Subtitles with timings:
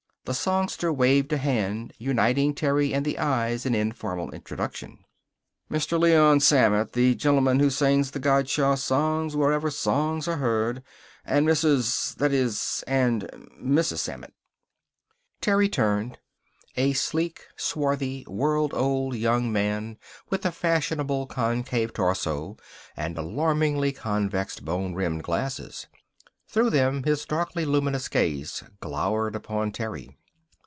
[0.25, 5.03] The songster waved a hand uniting Terry and the eyes in informal introduction.
[5.69, 5.99] "Mr.
[5.99, 10.83] Leon Sammett, the gentleman who sings the Gottschalk songs wherever songs are heard.
[11.25, 12.15] And Mrs.
[12.17, 13.23] that is and
[13.59, 13.97] Mrs.
[13.97, 14.35] Sammett"
[15.41, 16.19] Terry turned.
[16.77, 19.97] A sleek, swarthy world old young man
[20.29, 22.57] with the fashionable concave torso,
[22.95, 25.87] and alarmingly convex bone rimmed glasses.
[26.47, 30.17] Through them his darkly luminous gaze glowed upon Terry.